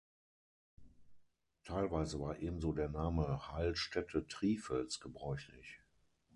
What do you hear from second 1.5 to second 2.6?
Teilweise war